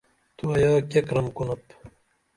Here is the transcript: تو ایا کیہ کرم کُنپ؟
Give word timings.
تو 0.37 0.43
ایا 0.55 0.71
کیہ 0.89 1.05
کرم 1.07 1.27
کُنپ؟ 1.35 1.63